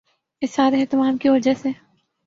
[0.41, 1.69] اس سارے اہتمام کی وجہ سے